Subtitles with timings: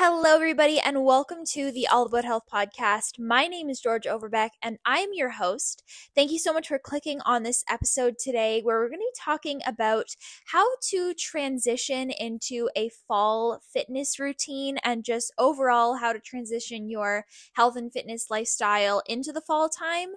[0.00, 3.18] Hello, everybody, and welcome to the All About Health podcast.
[3.18, 5.82] My name is Georgia Overbeck, and I am your host.
[6.14, 9.20] Thank you so much for clicking on this episode today, where we're going to be
[9.20, 10.14] talking about
[10.52, 17.26] how to transition into a fall fitness routine and just overall how to transition your
[17.54, 20.10] health and fitness lifestyle into the fall time.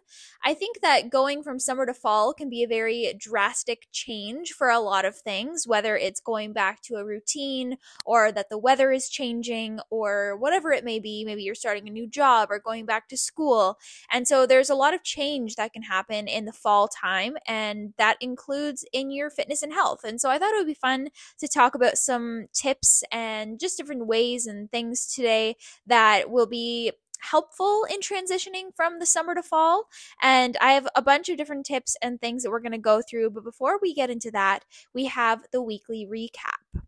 [0.46, 4.70] I think that going from summer to fall can be a very drastic change for
[4.70, 8.92] a lot of things, whether it's going back to a routine or that the weather
[8.92, 11.24] is changing or whatever it may be.
[11.24, 13.78] Maybe you're starting a new job or going back to school.
[14.12, 17.94] And so there's a lot of change that can happen in the fall time, and
[17.98, 20.04] that includes in your fitness and health.
[20.04, 23.78] And so I thought it would be fun to talk about some tips and just
[23.78, 25.56] different ways and things today
[25.88, 26.92] that will be
[27.22, 29.88] helpful in transitioning from the summer to fall.
[30.22, 33.02] And I have a bunch of different tips and things that we're going to go
[33.08, 33.30] through.
[33.30, 36.82] But before we get into that, we have the weekly recap.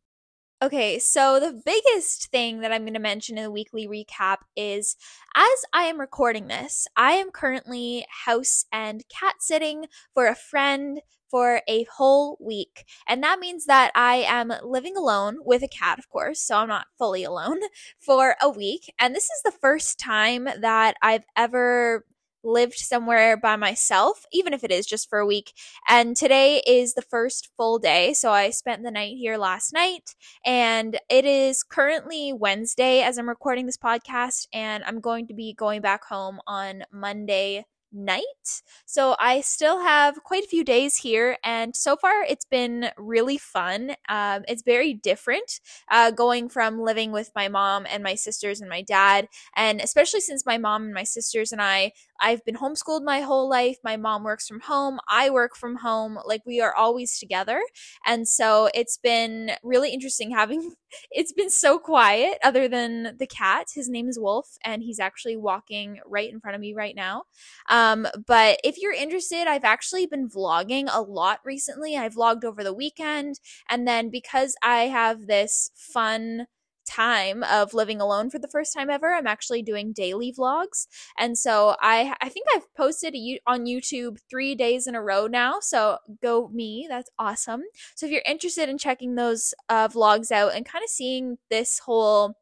[0.64, 4.96] Okay, so the biggest thing that I'm going to mention in the weekly recap is
[5.36, 11.02] as I am recording this, I am currently house and cat sitting for a friend
[11.30, 12.86] for a whole week.
[13.06, 16.70] And that means that I am living alone with a cat, of course, so I'm
[16.70, 17.60] not fully alone
[18.00, 18.94] for a week.
[18.98, 22.06] And this is the first time that I've ever
[22.44, 25.54] lived somewhere by myself, even if it is just for a week.
[25.88, 28.14] And today is the first full day.
[28.14, 33.30] So I spent the night here last night, and it is currently Wednesday as I'm
[33.30, 38.62] recording this podcast, and I'm going to be going back home on Monday night.
[38.86, 43.38] So I still have quite a few days here, and so far it's been really
[43.38, 43.96] fun.
[44.10, 45.60] Um, it's very different
[45.92, 50.22] uh, going from living with my mom and my sisters and my dad, and especially
[50.22, 51.92] since my mom and my sisters and I
[52.24, 53.78] I've been homeschooled my whole life.
[53.84, 55.00] My mom works from home.
[55.10, 56.18] I work from home.
[56.26, 57.62] Like we are always together.
[58.06, 60.72] And so it's been really interesting having,
[61.12, 63.68] it's been so quiet other than the cat.
[63.76, 67.24] His name is Wolf and he's actually walking right in front of me right now.
[67.70, 71.98] Um, but if you're interested, I've actually been vlogging a lot recently.
[71.98, 73.42] I vlogged over the weekend.
[73.70, 76.48] And then because I have this fun,
[76.86, 80.88] time of living alone for the first time ever i'm actually doing daily vlogs.
[81.18, 85.28] And so i i think i've posted a, on youtube three days in a row
[85.28, 87.64] now so go me that's awesome.
[87.96, 91.80] So if you're interested in checking those uh, vlogs out and kind of seeing this
[91.80, 92.36] whole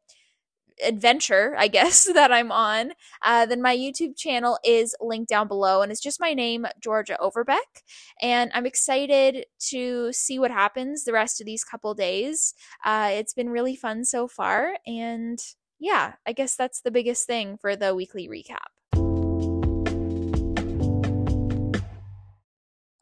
[0.84, 5.82] adventure, I guess, that I'm on, uh, then my YouTube channel is linked down below.
[5.82, 7.82] And it's just my name, Georgia Overbeck.
[8.20, 12.54] And I'm excited to see what happens the rest of these couple days.
[12.84, 14.76] Uh, it's been really fun so far.
[14.86, 15.38] And
[15.78, 18.70] yeah, I guess that's the biggest thing for the weekly recap.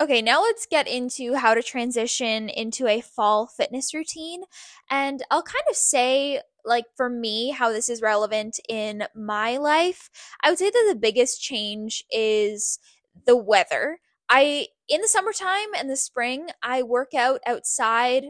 [0.00, 4.44] Okay, now let's get into how to transition into a fall fitness routine.
[4.88, 10.10] And I'll kind of say like for me how this is relevant in my life
[10.42, 12.78] i would say that the biggest change is
[13.26, 13.98] the weather.
[14.28, 18.26] I in the summertime and the spring i work out outside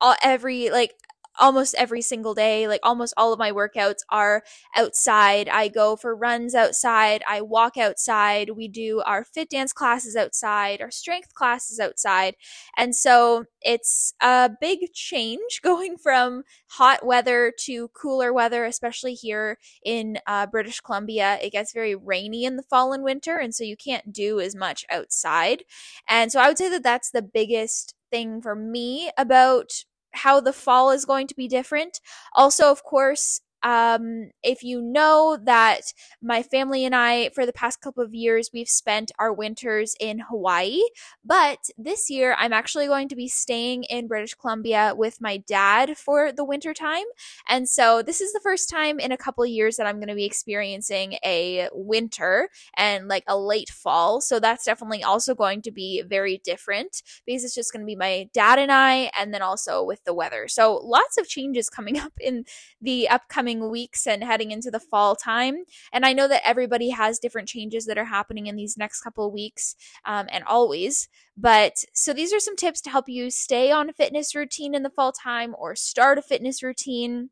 [0.00, 0.94] all, every like
[1.38, 2.68] almost every single day.
[2.68, 4.42] Like almost all of my workouts are
[4.76, 5.48] outside.
[5.48, 7.22] I go for runs outside.
[7.28, 8.50] I walk outside.
[8.50, 12.36] We do our fit dance classes outside, our strength classes outside.
[12.76, 19.58] And so it's a big change going from hot weather to cooler weather, especially here
[19.84, 21.38] in uh, British Columbia.
[21.42, 23.36] It gets very rainy in the fall and winter.
[23.36, 25.64] And so you can't do as much outside.
[26.08, 29.84] And so I would say that that's the biggest thing for me about
[30.16, 32.00] how the fall is going to be different.
[32.34, 37.80] Also, of course, um, if you know that my family and I, for the past
[37.80, 40.82] couple of years, we've spent our winters in Hawaii,
[41.24, 45.98] but this year I'm actually going to be staying in British Columbia with my dad
[45.98, 47.06] for the winter time.
[47.48, 50.06] And so this is the first time in a couple of years that I'm going
[50.08, 54.20] to be experiencing a winter and like a late fall.
[54.20, 57.96] So that's definitely also going to be very different because it's just going to be
[57.96, 60.46] my dad and I, and then also with the weather.
[60.46, 62.44] So lots of changes coming up in
[62.80, 65.64] the upcoming coming weeks and heading into the fall time.
[65.92, 69.26] And I know that everybody has different changes that are happening in these next couple
[69.26, 71.08] of weeks um, and always.
[71.36, 74.82] But so these are some tips to help you stay on a fitness routine in
[74.82, 77.30] the fall time or start a fitness routine.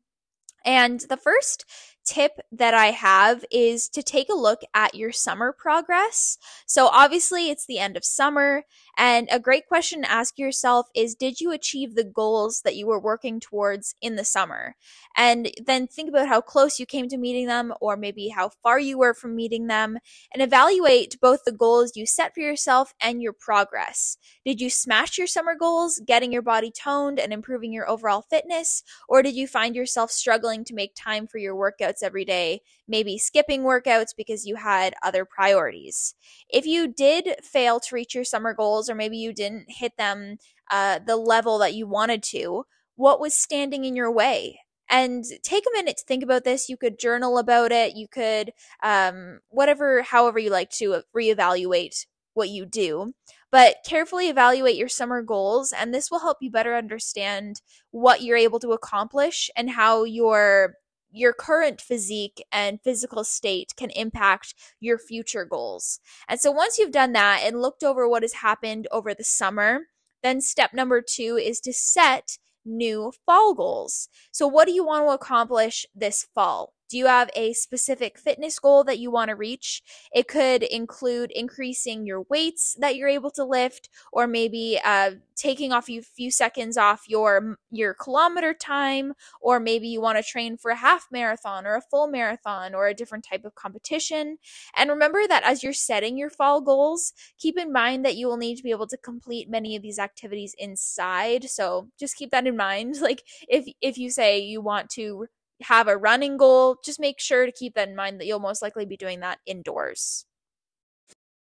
[0.65, 1.65] And the first
[2.05, 6.39] tip that I have is to take a look at your summer progress.
[6.65, 8.63] So, obviously, it's the end of summer,
[8.97, 12.87] and a great question to ask yourself is Did you achieve the goals that you
[12.87, 14.75] were working towards in the summer?
[15.17, 18.79] And then think about how close you came to meeting them, or maybe how far
[18.79, 19.97] you were from meeting them,
[20.33, 24.17] and evaluate both the goals you set for yourself and your progress.
[24.45, 28.83] Did you smash your summer goals, getting your body toned and improving your overall fitness,
[29.09, 33.17] or did you find yourself struggling to make time for your workouts every day, maybe
[33.17, 36.15] skipping workouts because you had other priorities?
[36.49, 40.37] If you did fail to reach your summer goals, or maybe you didn't hit them
[40.71, 42.65] uh, the level that you wanted to,
[42.95, 44.59] what was standing in your way?
[44.89, 46.69] and take a minute to think about this.
[46.69, 47.95] You could journal about it.
[47.95, 48.51] You could
[48.83, 53.13] um, whatever however you like to reevaluate what you do.
[53.51, 57.61] But carefully evaluate your summer goals and this will help you better understand
[57.91, 60.75] what you're able to accomplish and how your
[61.15, 65.99] your current physique and physical state can impact your future goals.
[66.27, 69.87] And so once you've done that and looked over what has happened over the summer,
[70.23, 74.09] then step number 2 is to set new fall goals.
[74.31, 76.74] So, what do you want to accomplish this fall?
[76.89, 79.81] Do you have a specific fitness goal that you want to reach?
[80.13, 85.71] It could include increasing your weights that you're able to lift, or maybe uh, taking
[85.71, 90.57] off a few seconds off your your kilometer time, or maybe you want to train
[90.57, 94.37] for a half marathon or a full marathon or a different type of competition.
[94.75, 98.37] And remember that as you're setting your fall goals, keep in mind that you will
[98.37, 101.49] need to be able to complete many of these activities inside.
[101.49, 102.95] So just keep that in mind.
[103.05, 105.27] Like if if you say you want to
[105.63, 108.61] have a running goal, just make sure to keep that in mind that you'll most
[108.61, 110.25] likely be doing that indoors.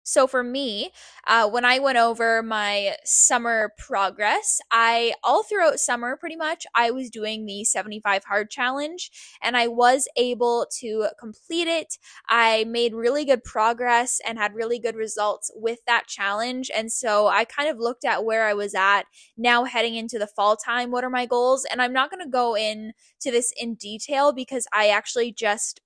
[0.08, 0.92] So for me,
[1.28, 6.92] uh, when I went over my summer progress, I all throughout summer pretty much I
[6.92, 9.12] was doing the 75 hard challenge
[9.42, 11.98] and I was able to complete it.
[12.30, 16.72] I made really good progress and had really good results with that challenge.
[16.74, 19.04] And so I kind of looked at where I was at
[19.36, 20.90] now heading into the fall time.
[20.90, 21.66] What are my goals?
[21.70, 22.94] And I'm not going to go into
[23.26, 25.82] this in detail because I actually just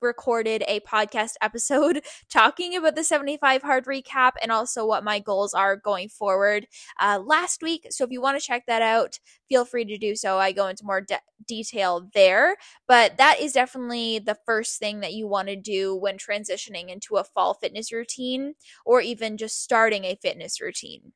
[0.00, 5.54] recorded a podcast episode talking about the 75 hard recap and also what my goals
[5.54, 6.66] are going forward
[7.00, 7.86] uh, last week.
[7.90, 9.18] So if you want to check that out,
[9.48, 10.38] feel free to do so.
[10.38, 12.56] I go into more de- detail there,
[12.86, 17.16] but that is definitely the first thing that you want to do when transitioning into
[17.16, 18.54] a fall fitness routine
[18.84, 21.12] or even just starting a fitness routine.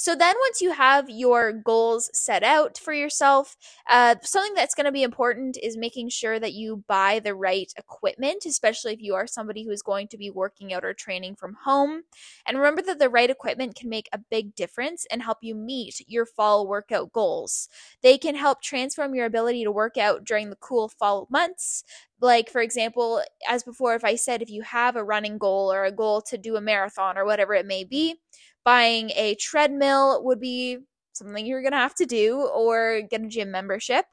[0.00, 4.86] So then, once you have your goals set out for yourself, uh, something that's going
[4.86, 9.14] to be important is making sure that you buy the right equipment, especially if you
[9.14, 12.04] are somebody who is going to be working out or training from home.
[12.46, 16.00] And remember that the right equipment can make a big difference and help you meet
[16.08, 17.68] your fall workout goals.
[18.02, 21.84] They can help transform your ability to work out during the cool fall months
[22.22, 25.84] like for example as before if i said if you have a running goal or
[25.84, 28.16] a goal to do a marathon or whatever it may be
[28.64, 30.78] buying a treadmill would be
[31.12, 34.06] something you're going to have to do or get a gym membership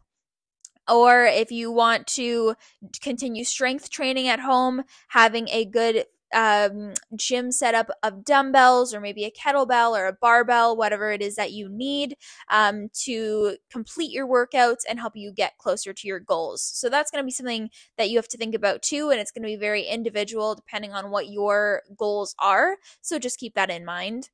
[0.89, 2.55] or if you want to
[3.01, 9.23] continue strength training at home having a good um, gym setup of dumbbells or maybe
[9.23, 12.17] a kettlebell or a barbell, whatever it is that you need
[12.49, 16.61] um, to complete your workouts and help you get closer to your goals.
[16.61, 19.31] So that's going to be something that you have to think about too, and it's
[19.31, 22.77] going to be very individual depending on what your goals are.
[23.01, 24.29] So just keep that in mind.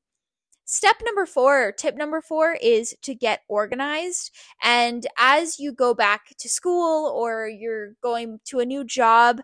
[0.66, 4.30] Step number four, tip number four is to get organized.
[4.62, 9.42] And as you go back to school or you're going to a new job,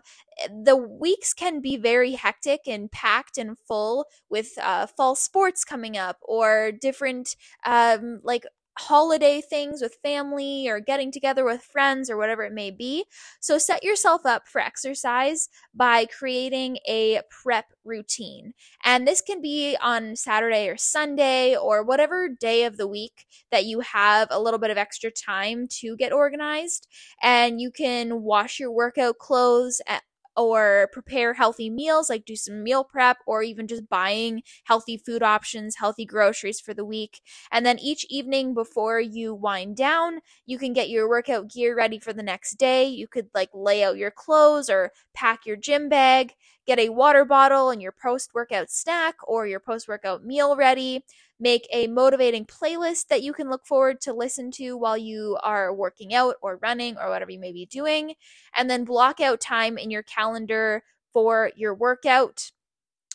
[0.63, 5.95] the weeks can be very hectic and packed and full with uh, fall sports coming
[5.95, 7.35] up or different
[7.65, 8.45] um, like
[8.87, 13.05] holiday things with family or getting together with friends or whatever it may be.
[13.39, 18.53] So set yourself up for exercise by creating a prep routine.
[18.83, 23.65] And this can be on Saturday or Sunday or whatever day of the week that
[23.65, 26.87] you have a little bit of extra time to get organized.
[27.21, 30.03] And you can wash your workout clothes at
[30.35, 35.23] or prepare healthy meals, like do some meal prep, or even just buying healthy food
[35.23, 37.21] options, healthy groceries for the week.
[37.51, 41.99] And then each evening before you wind down, you can get your workout gear ready
[41.99, 42.85] for the next day.
[42.87, 46.33] You could like lay out your clothes or pack your gym bag,
[46.65, 51.03] get a water bottle and your post workout snack or your post workout meal ready
[51.41, 55.73] make a motivating playlist that you can look forward to listen to while you are
[55.73, 58.13] working out or running or whatever you may be doing
[58.55, 62.51] and then block out time in your calendar for your workout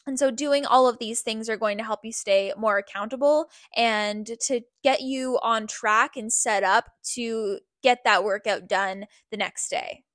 [0.06, 3.50] and so, doing all of these things are going to help you stay more accountable
[3.76, 9.37] and to get you on track and set up to get that workout done the
[9.37, 10.05] next day.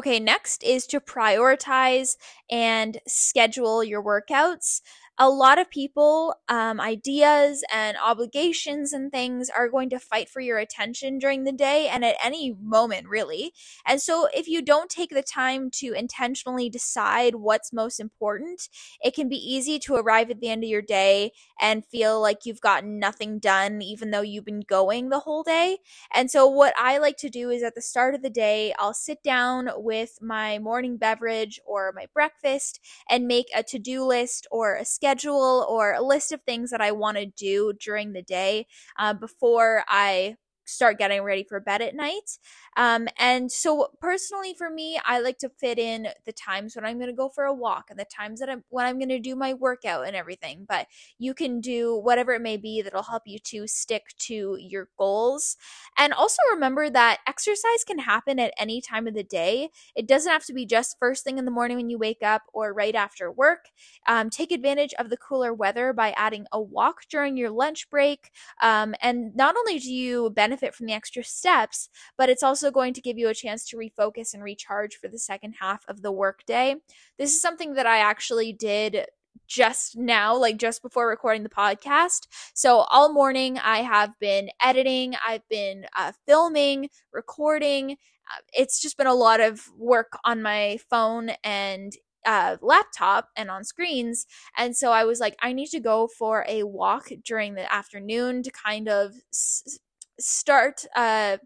[0.00, 2.16] Okay, next is to prioritize
[2.50, 4.80] and schedule your workouts
[5.20, 10.40] a lot of people, um, ideas and obligations and things are going to fight for
[10.40, 13.52] your attention during the day and at any moment, really.
[13.86, 18.70] And so, if you don't take the time to intentionally decide what's most important,
[19.04, 22.46] it can be easy to arrive at the end of your day and feel like
[22.46, 25.78] you've gotten nothing done, even though you've been going the whole day.
[26.14, 28.94] And so, what I like to do is at the start of the day, I'll
[28.94, 34.46] sit down with my morning beverage or my breakfast and make a to do list
[34.50, 38.12] or a schedule schedule or a list of things that I want to do during
[38.12, 38.66] the day
[38.98, 40.36] uh, before I
[40.70, 42.38] start getting ready for bed at night.
[42.76, 46.98] Um, and so personally for me, I like to fit in the times when I'm
[46.98, 49.18] going to go for a walk and the times that I'm when I'm going to
[49.18, 50.66] do my workout and everything.
[50.68, 50.86] But
[51.18, 55.56] you can do whatever it may be that'll help you to stick to your goals.
[55.98, 59.70] And also remember that exercise can happen at any time of the day.
[59.94, 62.42] It doesn't have to be just first thing in the morning when you wake up
[62.52, 63.66] or right after work.
[64.06, 68.30] Um, take advantage of the cooler weather by adding a walk during your lunch break.
[68.62, 72.70] Um, and not only do you benefit from the extra steps, but it's also also
[72.70, 76.02] going to give you a chance to refocus and recharge for the second half of
[76.02, 76.76] the workday.
[77.18, 79.06] This is something that I actually did
[79.46, 82.26] just now, like just before recording the podcast.
[82.52, 87.92] So, all morning I have been editing, I've been uh, filming, recording.
[87.92, 91.92] Uh, it's just been a lot of work on my phone and
[92.26, 94.26] uh, laptop and on screens.
[94.56, 98.42] And so I was like, I need to go for a walk during the afternoon
[98.42, 99.78] to kind of s-
[100.20, 101.38] start uh,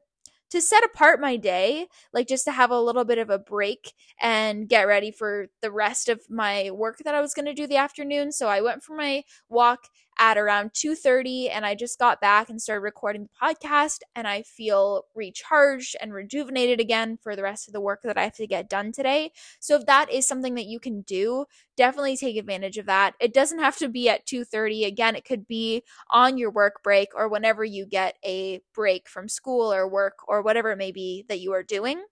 [0.50, 3.92] to set apart my day, like just to have a little bit of a break
[4.22, 7.66] and get ready for the rest of my work that I was going to do
[7.66, 8.30] the afternoon.
[8.32, 12.60] So I went for my walk at around 2:30 and I just got back and
[12.60, 17.72] started recording the podcast and I feel recharged and rejuvenated again for the rest of
[17.74, 19.32] the work that I have to get done today.
[19.60, 23.14] So if that is something that you can do, definitely take advantage of that.
[23.20, 24.84] It doesn't have to be at 2:30.
[24.84, 29.28] Again, it could be on your work break or whenever you get a break from
[29.28, 32.02] school or work or whatever it may be that you are doing.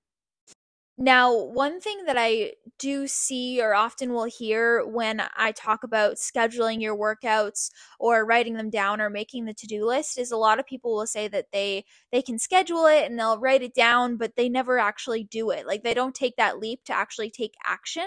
[0.99, 6.16] Now, one thing that I do see or often will hear when I talk about
[6.16, 10.61] scheduling your workouts or writing them down or making the to-do list is a lot
[10.61, 14.16] of people will say that they they can schedule it and they'll write it down
[14.16, 15.66] but they never actually do it.
[15.66, 18.06] Like they don't take that leap to actually take action.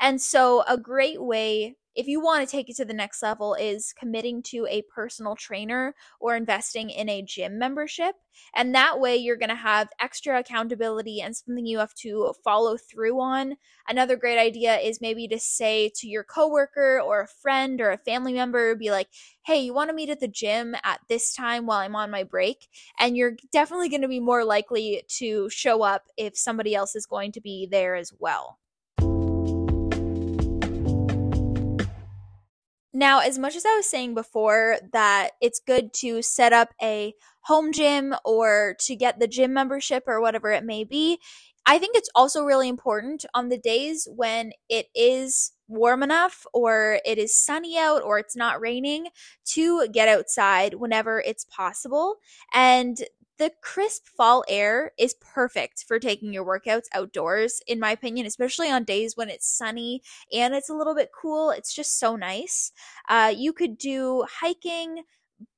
[0.00, 3.54] And so a great way if you want to take it to the next level
[3.54, 8.14] is committing to a personal trainer or investing in a gym membership
[8.54, 12.76] and that way you're going to have extra accountability and something you have to follow
[12.76, 13.56] through on.
[13.88, 17.98] Another great idea is maybe to say to your coworker or a friend or a
[17.98, 19.08] family member be like
[19.44, 22.22] hey you want to meet at the gym at this time while i'm on my
[22.22, 22.68] break?
[22.98, 27.06] And you're definitely going to be more likely to show up if somebody else is
[27.06, 28.58] going to be there as well
[32.92, 37.14] Now, as much as I was saying before that it's good to set up a
[37.42, 41.18] home gym or to get the gym membership or whatever it may be,
[41.64, 46.98] I think it's also really important on the days when it is warm enough or
[47.06, 49.06] it is sunny out or it's not raining
[49.46, 52.16] to get outside whenever it's possible.
[52.52, 52.98] And
[53.42, 58.70] the crisp fall air is perfect for taking your workouts outdoors, in my opinion, especially
[58.70, 60.00] on days when it's sunny
[60.32, 61.50] and it's a little bit cool.
[61.50, 62.70] It's just so nice.
[63.08, 65.02] Uh, you could do hiking,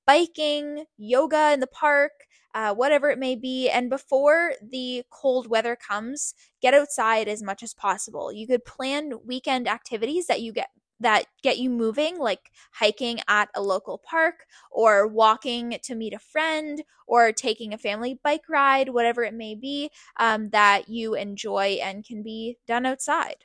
[0.06, 2.12] biking, yoga in the park.
[2.54, 3.68] Uh, whatever it may be.
[3.68, 8.32] And before the cold weather comes, get outside as much as possible.
[8.32, 10.68] You could plan weekend activities that you get
[11.04, 16.18] that get you moving, like hiking at a local park or walking to meet a
[16.18, 21.78] friend or taking a family bike ride, whatever it may be um, that you enjoy
[21.82, 23.44] and can be done outside.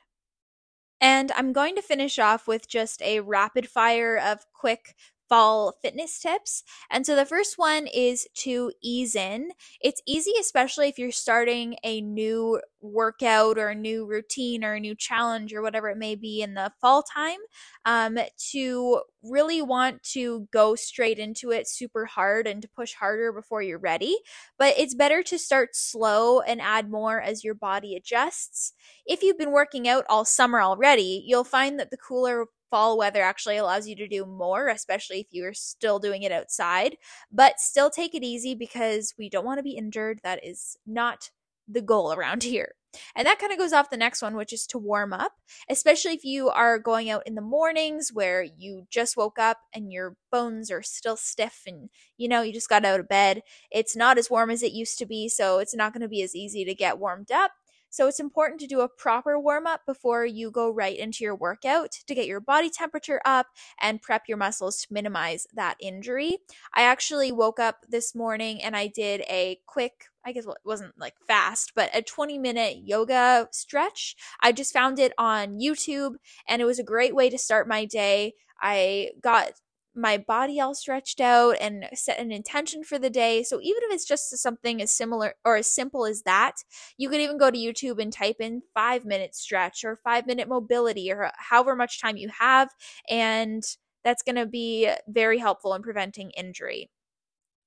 [1.00, 4.94] And I'm going to finish off with just a rapid fire of quick
[5.30, 6.64] fall fitness tips.
[6.90, 9.52] And so the first one is to ease in.
[9.80, 14.80] It's easy, especially if you're starting a new workout or a new routine or a
[14.80, 17.38] new challenge or whatever it may be in the fall time,
[17.84, 18.18] um,
[18.50, 23.62] to really want to go straight into it super hard and to push harder before
[23.62, 24.16] you're ready.
[24.58, 28.72] But it's better to start slow and add more as your body adjusts.
[29.06, 33.22] If you've been working out all summer already, you'll find that the cooler fall weather
[33.22, 36.96] actually allows you to do more, especially if you're still doing it outside.
[37.30, 40.20] But still take it easy because we don't want to be injured.
[40.22, 41.30] That is not
[41.68, 42.74] the goal around here.
[43.14, 45.32] And that kind of goes off the next one, which is to warm up,
[45.68, 49.92] especially if you are going out in the mornings where you just woke up and
[49.92, 53.42] your bones are still stiff and you know, you just got out of bed.
[53.70, 56.22] It's not as warm as it used to be, so it's not going to be
[56.22, 57.52] as easy to get warmed up.
[57.90, 61.34] So it's important to do a proper warm up before you go right into your
[61.34, 63.48] workout to get your body temperature up
[63.80, 66.38] and prep your muscles to minimize that injury.
[66.74, 70.98] I actually woke up this morning and I did a quick I guess it wasn't
[70.98, 74.16] like fast, but a 20 minute yoga stretch.
[74.42, 76.16] I just found it on YouTube
[76.46, 78.34] and it was a great way to start my day.
[78.60, 79.52] I got
[79.94, 83.42] my body all stretched out and set an intention for the day.
[83.42, 86.56] So even if it's just something as similar or as simple as that,
[86.96, 90.48] you could even go to YouTube and type in 5 minute stretch or 5 minute
[90.48, 92.70] mobility or however much time you have
[93.08, 93.62] and
[94.04, 96.90] that's going to be very helpful in preventing injury.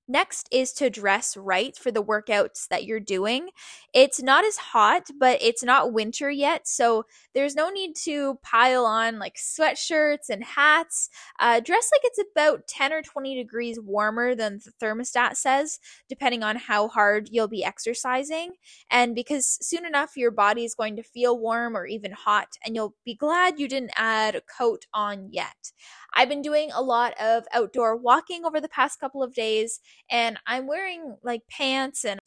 [0.08, 3.50] Next is to dress right for the workouts that you're doing.
[3.94, 8.86] It's not as hot, but it's not winter yet, so there's no need to pile
[8.86, 11.10] on like sweatshirts and hats.
[11.40, 15.80] Uh, dress like it's about 10 or 20 degrees warmer than the thermostat says,
[16.10, 18.52] depending on how hard you'll be exercising.
[18.92, 22.76] And because soon enough your body is going to feel warm or even hot, and
[22.76, 25.72] you'll be glad you didn't add a coat on yet.
[26.15, 29.79] I've been doing a lot of outdoor walking over the past couple of days,
[30.10, 32.20] and I'm wearing like pants and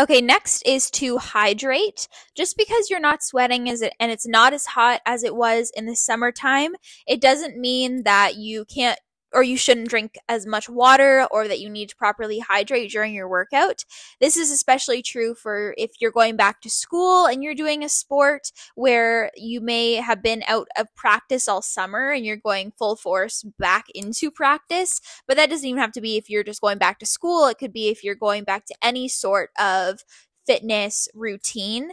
[0.00, 2.06] Okay, next is to hydrate.
[2.36, 5.72] Just because you're not sweating as it, and it's not as hot as it was
[5.74, 9.00] in the summertime, it doesn't mean that you can't
[9.32, 13.14] or you shouldn't drink as much water or that you need to properly hydrate during
[13.14, 13.84] your workout.
[14.20, 17.88] This is especially true for if you're going back to school and you're doing a
[17.88, 22.96] sport where you may have been out of practice all summer and you're going full
[22.96, 25.00] force back into practice.
[25.26, 27.58] But that doesn't even have to be if you're just going back to school, it
[27.58, 30.04] could be if you're going back to any sort of
[30.46, 31.90] fitness routine.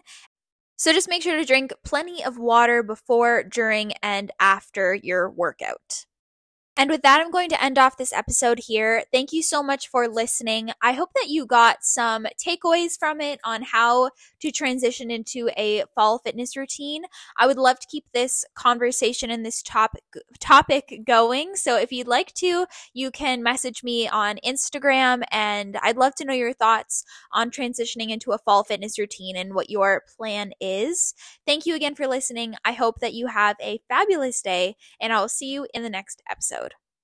[0.77, 6.05] So just make sure to drink plenty of water before, during, and after your workout.
[6.77, 9.03] And with that, I'm going to end off this episode here.
[9.11, 10.71] Thank you so much for listening.
[10.81, 14.09] I hope that you got some takeaways from it on how
[14.41, 17.03] to transition into a fall fitness routine.
[17.37, 20.03] I would love to keep this conversation and this topic
[20.39, 21.55] topic going.
[21.55, 26.25] So if you'd like to, you can message me on Instagram and I'd love to
[26.25, 31.13] know your thoughts on transitioning into a fall fitness routine and what your plan is.
[31.45, 32.55] Thank you again for listening.
[32.65, 35.89] I hope that you have a fabulous day and I will see you in the
[35.89, 36.64] next episode.